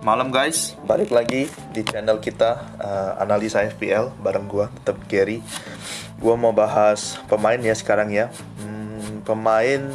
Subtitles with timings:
[0.00, 1.44] Malam guys, balik lagi
[1.76, 5.44] di channel kita uh, Analisa FPL bareng gua tetap Gary.
[6.16, 8.32] Gua mau bahas pemain ya sekarang ya.
[8.56, 9.92] Hmm, pemain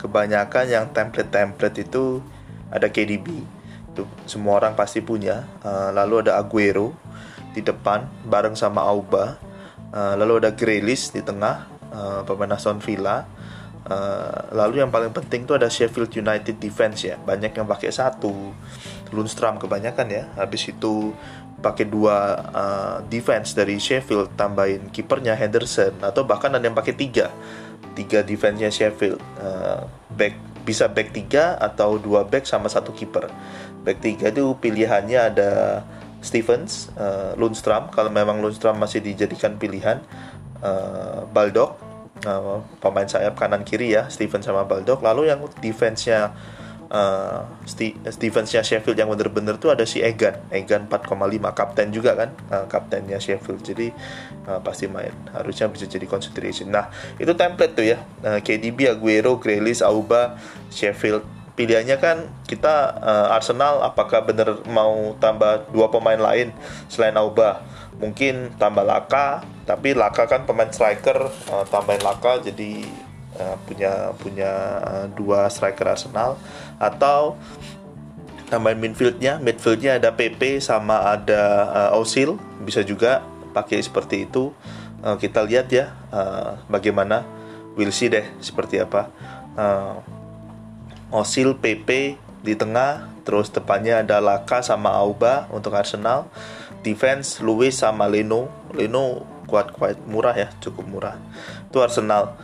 [0.00, 2.24] kebanyakan yang template-template itu
[2.72, 3.44] ada KDB.
[3.92, 5.44] Itu semua orang pasti punya.
[5.60, 6.96] Uh, lalu ada Aguero
[7.52, 9.36] di depan bareng sama Auba.
[9.92, 13.28] Uh, lalu ada Grealish di tengah uh, pemain Aston Villa
[13.84, 17.20] Uh, lalu yang paling penting tuh ada Sheffield United defense ya.
[17.20, 18.32] Banyak yang pakai satu.
[19.12, 20.24] Lundstrom kebanyakan ya.
[20.40, 21.12] Habis itu
[21.60, 22.16] pakai dua
[22.52, 27.28] uh, defense dari Sheffield tambahin kipernya Henderson atau bahkan ada yang pakai tiga.
[27.94, 29.20] Tiga defense-nya Sheffield.
[29.36, 33.28] Uh, back bisa back tiga atau dua back sama satu kiper.
[33.84, 35.50] Back tiga itu pilihannya ada
[36.24, 40.00] Stevens uh, Lundstrom kalau memang Lundstrom masih dijadikan pilihan
[40.64, 41.76] uh, Baldock
[42.22, 45.02] uh, pemain sayap kanan kiri ya Steven sama Baldock.
[45.02, 46.30] Lalu yang defense-nya
[46.94, 47.42] uh,
[48.22, 50.38] defense-nya Sheffield yang bener-bener tuh ada si Egan.
[50.54, 51.10] Egan 4,5
[51.50, 53.66] kapten juga kan uh, kaptennya Sheffield.
[53.66, 53.90] Jadi
[54.46, 55.12] uh, pasti main.
[55.34, 56.70] Harusnya bisa jadi consideration.
[56.70, 57.98] Nah itu template tuh ya.
[58.22, 60.38] Uh, KDB Aguero Grealish Auba
[60.70, 66.50] Sheffield pilihannya kan kita uh, Arsenal apakah bener mau tambah dua pemain lain
[66.90, 67.62] selain Auba?
[68.02, 72.82] Mungkin tambah Laka tapi Laka kan pemain striker uh, tambahin Laka jadi
[73.38, 74.52] uh, punya punya
[75.14, 76.34] dua striker Arsenal.
[76.82, 77.38] Atau
[78.50, 81.42] tambahin midfieldnya midfieldnya ada PP sama ada
[81.94, 82.34] uh, Osil
[82.66, 83.22] bisa juga
[83.54, 84.50] pakai seperti itu.
[85.06, 87.22] Uh, kita lihat ya uh, bagaimana
[87.78, 89.06] we'll see deh seperti apa.
[89.54, 90.02] Uh,
[91.14, 96.26] Osil PP di tengah terus depannya ada Laka sama Auba untuk Arsenal.
[96.82, 98.50] Defense Luis sama Leno.
[98.74, 101.14] Leno kuat kuat murah ya cukup murah.
[101.70, 102.34] Itu Arsenal.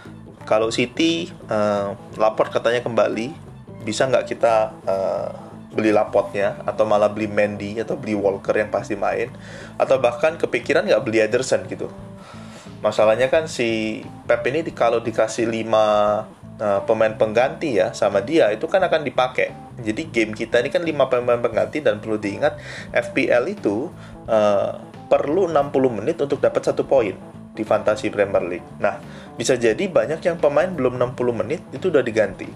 [0.46, 3.50] Kalau City uh, lapor katanya kembali.
[3.82, 5.28] Bisa nggak kita uh,
[5.74, 9.34] beli lapotnya atau malah beli Mendy atau beli Walker yang pasti main?
[9.82, 11.90] Atau bahkan kepikiran nggak beli Ederson gitu?
[12.80, 18.68] Masalahnya kan si Pep ini kalau dikasih 5 uh, pemain pengganti ya sama dia itu
[18.68, 19.50] kan akan dipakai.
[19.80, 22.60] Jadi game kita ini kan 5 pemain pengganti dan perlu diingat
[22.92, 23.88] FPL itu
[24.28, 24.76] uh,
[25.08, 27.16] perlu 60 menit untuk dapat satu poin
[27.56, 28.68] di Fantasy Premier League.
[28.78, 29.00] Nah,
[29.34, 32.46] bisa jadi banyak yang pemain belum 60 menit itu udah diganti.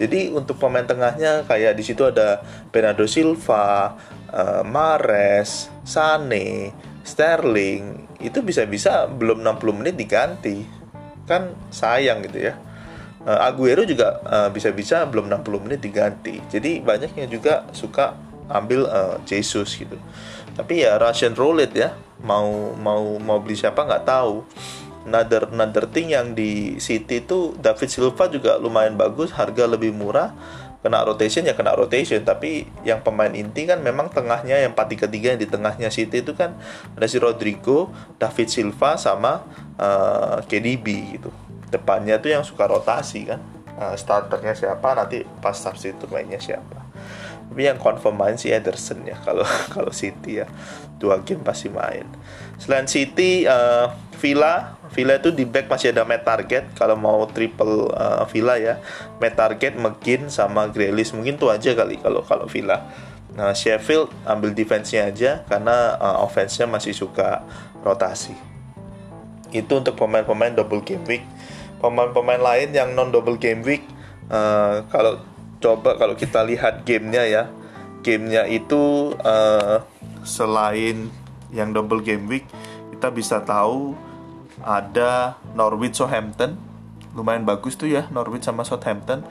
[0.00, 2.40] Jadi untuk pemain tengahnya kayak di situ ada
[2.72, 3.92] Bernardo Silva,
[4.32, 6.72] uh, Mares, Sane,
[7.04, 10.64] Sterling itu bisa-bisa belum 60 menit diganti.
[11.28, 12.69] Kan sayang gitu ya
[13.26, 16.40] uh, Aguero juga uh, bisa-bisa belum 60 menit diganti.
[16.48, 18.16] Jadi banyak yang juga suka
[18.50, 19.96] ambil uh, Jesus gitu.
[20.56, 24.44] Tapi ya Russian roulette ya, mau mau mau beli siapa nggak tahu.
[25.08, 30.36] Another another thing yang di City itu David Silva juga lumayan bagus, harga lebih murah.
[30.80, 35.40] Kena rotation ya kena rotation, tapi yang pemain inti kan memang tengahnya yang 4-3-3 yang
[35.40, 36.56] di tengahnya City itu kan
[36.96, 39.44] ada si Rodrigo, David Silva sama
[39.76, 41.28] uh, KDB gitu
[41.70, 43.40] depannya tuh yang suka rotasi kan?
[43.80, 46.84] Uh, starternya siapa nanti pas substitute mainnya siapa.
[47.50, 50.46] Tapi yang confirm main si Ederson ya kalau kalau City ya.
[51.00, 52.04] Dua game pasti main.
[52.60, 53.88] Selain City uh,
[54.20, 56.74] Villa Villa itu di back masih ada Matt Target.
[56.74, 58.82] Kalau mau triple uh, Villa ya
[59.22, 61.14] Matt Target McGinn sama Grealish.
[61.14, 62.90] Mungkin tuh aja kali kalau kalau Villa.
[63.30, 67.46] Nah, Sheffield ambil defense-nya aja karena uh, offense-nya masih suka
[67.86, 68.34] rotasi.
[69.54, 71.24] Itu untuk pemain-pemain double game week
[71.80, 73.82] pemain-pemain lain yang non double game week.
[74.30, 75.18] Uh, kalau
[75.58, 77.42] coba kalau kita lihat gamenya ya
[78.00, 79.84] gamenya itu uh,
[80.24, 81.12] selain
[81.52, 82.46] yang double game week
[82.94, 83.96] kita bisa tahu
[84.60, 86.56] ada Norwich Southampton.
[87.16, 89.24] Lumayan bagus tuh ya Norwich sama Southampton.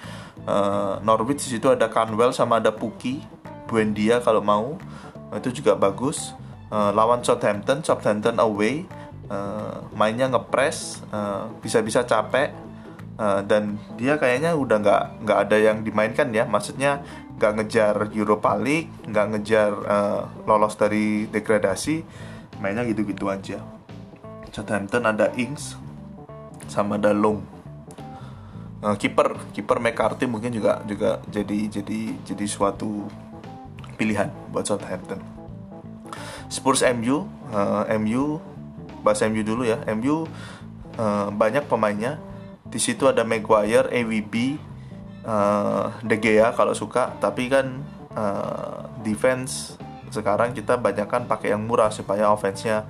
[0.43, 3.21] Uh, Norwich di situ ada Canwell sama ada Puki
[3.69, 4.75] Buendia kalau mau.
[5.37, 6.33] Itu juga bagus.
[6.69, 8.85] Uh, lawan Southampton Southampton away
[9.29, 12.51] uh, mainnya ngepres uh, bisa-bisa capek
[13.15, 16.43] uh, dan dia kayaknya udah nggak nggak ada yang dimainkan ya.
[16.49, 17.01] Maksudnya
[17.39, 22.03] nggak ngejar Europa League nggak ngejar uh, lolos dari degradasi
[22.59, 23.63] mainnya gitu-gitu aja.
[24.51, 25.77] Southampton ada Ings
[26.67, 27.59] sama ada Long
[28.83, 33.07] uh, kiper kiper McCarthy mungkin juga juga jadi jadi jadi suatu
[33.99, 35.19] pilihan buat Southampton.
[36.49, 38.39] Spurs MU uh, MU
[39.01, 39.81] bahas MU dulu ya.
[39.95, 40.25] MU uh,
[40.99, 42.19] eh, banyak pemainnya.
[42.69, 44.49] Di situ ada Maguire, AWB, uh,
[45.29, 47.15] eh, De Gea kalau suka.
[47.17, 47.81] Tapi kan
[48.13, 49.79] uh, defense
[50.09, 52.85] sekarang kita banyakkan pakai yang murah supaya offense-nya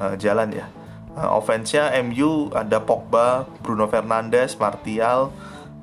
[0.00, 0.66] uh, jalan ya.
[1.12, 5.28] Uh, offense-nya MU ada Pogba, Bruno Fernandes, Martial,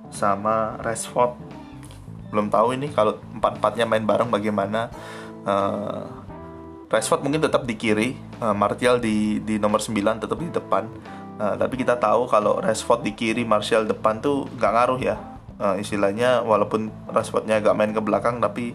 [0.09, 1.37] sama Rashford.
[2.33, 4.89] Belum tahu ini kalau empat-empatnya main bareng bagaimana.
[5.47, 6.18] uh,
[6.89, 10.89] Rashford mungkin tetap di kiri, uh, Martial di di nomor 9 tetap di depan.
[11.37, 15.15] Uh, tapi kita tahu kalau Rashford di kiri, Martial depan tuh nggak ngaruh ya.
[15.61, 18.73] Uh, istilahnya walaupun Rashfordnya agak main ke belakang tapi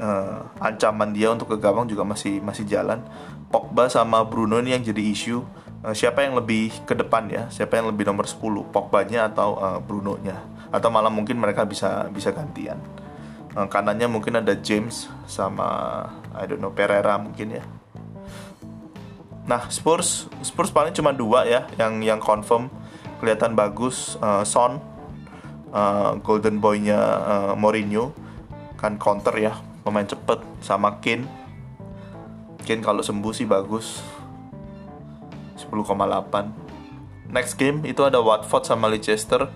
[0.00, 3.04] uh, ancaman dia untuk ke gawang juga masih masih jalan.
[3.52, 5.44] Pogba sama Bruno ini yang jadi isu.
[5.84, 7.52] Uh, siapa yang lebih ke depan ya?
[7.52, 8.40] Siapa yang lebih nomor 10?
[8.72, 10.40] Pogba-nya atau uh, Bruno-nya?
[10.72, 12.80] Atau malah mungkin mereka bisa bisa gantian.
[13.52, 17.64] Uh, kanannya mungkin ada James sama I don't know Pereira mungkin ya.
[19.44, 22.72] Nah Spurs Spurs paling cuma dua ya yang yang confirm
[23.20, 24.80] kelihatan bagus uh, Son
[25.68, 28.16] uh, Golden Boy-nya uh, Mourinho.
[28.80, 29.52] Kan counter ya
[29.84, 31.28] pemain cepet sama Kane.
[32.64, 34.00] Kane kalau sembuh sih bagus.
[35.60, 35.92] 10,8
[37.32, 39.48] next game itu ada Watford sama Leicester.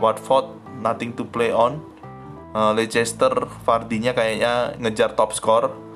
[0.00, 0.48] Watford
[0.80, 1.89] nothing to play on
[2.54, 3.32] uh, Leicester
[3.66, 5.90] Vardy-nya kayaknya ngejar top score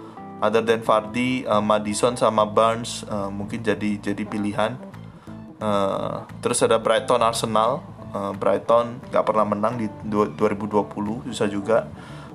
[0.45, 4.77] other than Vardy, uh, Madison sama Barnes uh, mungkin jadi jadi pilihan.
[5.57, 7.81] Uh, terus ada Brighton Arsenal.
[8.15, 11.89] Uh, Brighton nggak pernah menang di 2020 susah juga.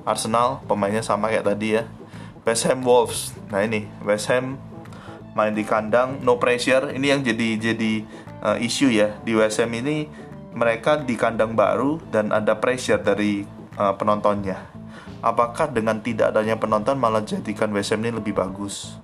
[0.07, 1.83] Arsenal pemainnya sama kayak tadi ya.
[2.48, 3.36] West Ham Wolves.
[3.54, 4.57] Nah ini West Ham
[5.38, 6.89] main di kandang no pressure.
[6.89, 7.94] Ini yang jadi jadi
[8.42, 10.10] uh, isu ya di West Ham ini
[10.50, 14.60] mereka di kandang baru dan ada pressure dari uh, penontonnya
[15.20, 18.96] apakah dengan tidak adanya penonton malah jadikan West ini lebih bagus?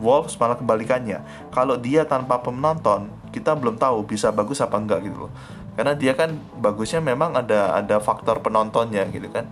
[0.00, 1.20] Wolves malah kebalikannya.
[1.52, 5.32] Kalau dia tanpa penonton, kita belum tahu bisa bagus apa enggak gitu loh.
[5.76, 9.44] Karena dia kan bagusnya memang ada ada faktor penontonnya gitu kan.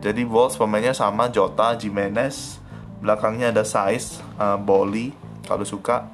[0.00, 2.60] Jadi Wolves pemainnya sama Jota, Jimenez,
[3.00, 5.12] belakangnya ada Saiz, uh, Boli
[5.44, 6.08] kalau suka.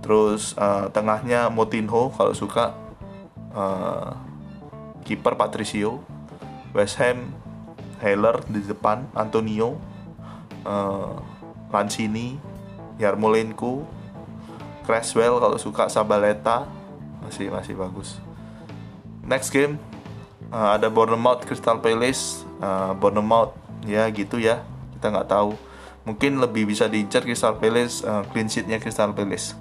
[0.00, 2.72] Terus uh, tengahnya Motinho kalau suka.
[3.52, 4.16] Uh,
[5.04, 6.00] kiper Patricio.
[6.72, 7.34] West Ham
[8.00, 9.76] Heller di depan, Antonio,
[10.64, 11.20] uh,
[11.68, 12.40] Mancini,
[12.96, 13.84] Yarmolenko,
[14.88, 16.64] Creswell kalau suka Sabaleta
[17.20, 18.16] masih masih bagus.
[19.20, 19.76] Next game
[20.50, 24.64] uh, ada Bournemouth Crystal Palace, uh, Bournemouth ya gitu ya
[24.96, 25.56] kita nggak tahu.
[26.04, 29.52] Mungkin lebih bisa diincar Crystal Palace, uh, clean sheetnya Crystal Palace.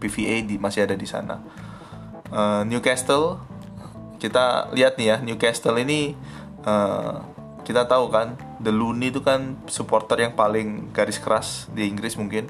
[0.00, 1.40] PVA di, masih ada di sana.
[2.28, 3.40] Uh, Newcastle
[4.24, 6.16] kita lihat nih ya Newcastle ini
[6.64, 7.20] uh,
[7.60, 12.48] kita tahu kan The Looney itu kan supporter yang paling garis keras di Inggris mungkin.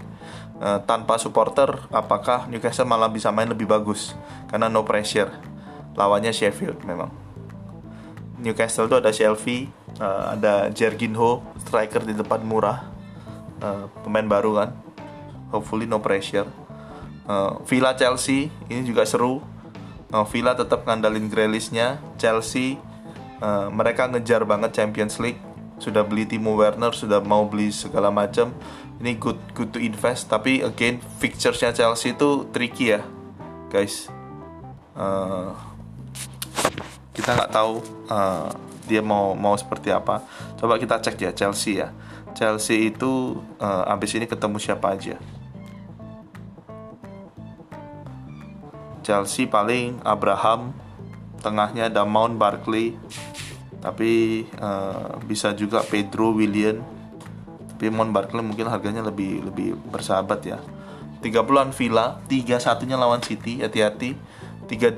[0.55, 4.15] Uh, tanpa supporter apakah Newcastle malah bisa main lebih bagus?
[4.47, 5.35] Karena no pressure.
[5.99, 7.11] Lawannya Sheffield memang.
[8.39, 9.67] Newcastle itu ada Shelby
[9.99, 12.87] uh, ada Jerginho striker di depan murah.
[13.59, 14.71] Uh, pemain baru kan.
[15.51, 16.47] Hopefully no pressure.
[17.27, 19.54] Uh, Villa Chelsea ini juga seru
[20.23, 22.79] Villa tetap ngandalin Grealishnya Chelsea
[23.43, 25.43] uh, mereka ngejar banget Champions League.
[25.83, 28.55] Sudah beli Timo Werner sudah mau beli segala macam
[29.03, 33.03] ini good good to invest tapi again fixturesnya Chelsea itu tricky ya
[33.67, 34.07] guys.
[34.95, 35.51] Uh,
[37.11, 38.55] kita nggak tahu uh,
[38.87, 40.23] dia mau mau seperti apa.
[40.55, 41.91] Coba kita cek ya Chelsea ya.
[42.39, 45.19] Chelsea itu uh, abis ini ketemu siapa aja
[49.05, 50.73] Chelsea paling Abraham
[51.45, 52.97] tengahnya ada Mount Barkley
[53.85, 56.81] tapi uh, bisa juga Pedro William
[57.75, 60.57] tapi Mount Barkley mungkin harganya lebih lebih bersahabat ya.
[61.21, 64.17] 30-an Villa 31 nya lawan City hati-hati.
[64.65, 64.97] 32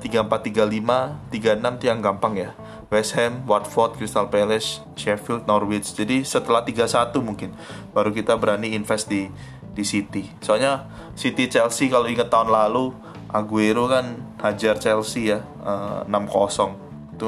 [0.00, 2.56] 35 36 itu yang gampang ya.
[2.88, 5.92] West Ham, Watford, Crystal Palace, Sheffield, Norwich.
[5.92, 7.52] Jadi setelah 31 mungkin
[7.92, 9.28] baru kita berani invest di
[9.72, 10.24] di City.
[10.40, 10.86] Soalnya
[11.16, 12.92] City Chelsea kalau ingat tahun lalu
[13.32, 17.24] Aguero kan hajar Chelsea ya uh, eh, 6-0 itu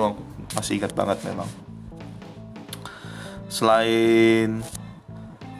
[0.52, 1.48] masih ingat banget memang.
[3.48, 4.60] Selain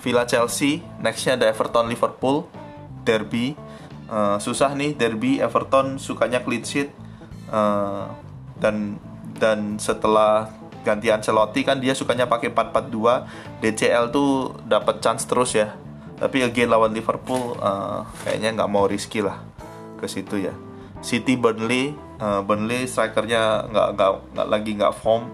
[0.04, 2.44] Villa Chelsea nextnya ada Everton Liverpool
[3.08, 3.56] derby.
[4.04, 6.92] Uh, susah nih derby Everton sukanya clean sheet.
[7.48, 8.08] Uh,
[8.60, 9.00] dan
[9.40, 10.52] dan setelah
[10.84, 15.72] ganti Ancelotti kan dia sukanya pakai 4-4-2 DCL tuh dapat chance terus ya
[16.14, 19.42] tapi again lawan Liverpool uh, kayaknya nggak mau risky lah
[19.98, 20.54] ke situ ya.
[21.04, 21.92] City Burnley
[22.22, 23.88] uh, Burnley strikernya nggak
[24.32, 25.28] nggak lagi nggak form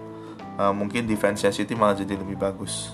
[0.57, 2.91] uh, mungkin defense-nya City malah jadi lebih bagus.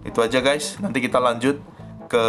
[0.00, 0.80] Itu aja guys.
[0.80, 1.60] Nanti kita lanjut
[2.08, 2.26] ke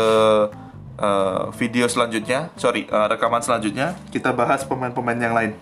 [1.00, 2.52] uh, video selanjutnya.
[2.60, 3.96] Sorry uh, rekaman selanjutnya.
[4.12, 5.54] Kita bahas pemain-pemain yang lain.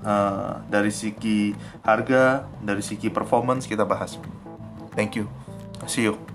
[0.00, 1.52] Uh, dari segi
[1.84, 4.16] harga dari segi performance kita bahas.
[4.96, 5.28] Thank you.
[5.84, 6.29] See you